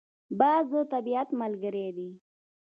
باز 0.39 0.65
د 0.73 0.75
طبیعت 0.93 1.29
ملګری 1.41 1.87
دی 1.97 2.09